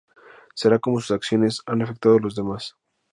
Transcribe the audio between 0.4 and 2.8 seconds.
Será como sus acciones han afectado a los demás.